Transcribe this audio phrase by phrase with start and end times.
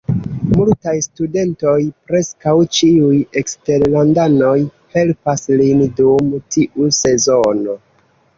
[0.51, 1.73] Multaj studentoj,
[2.11, 4.55] preskaŭ ĉiuj eksterlandanoj,
[4.97, 7.79] helpas lin dum tiu sezono.